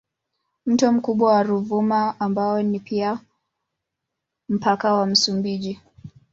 Mto 0.65 0.91
mkubwa 0.93 1.43
ni 1.43 1.49
Ruvuma 1.49 2.19
ambao 2.19 2.61
ni 2.61 2.79
pia 2.79 3.19
mpaka 4.49 4.93
wa 4.93 5.05
Msumbiji. 5.05 5.79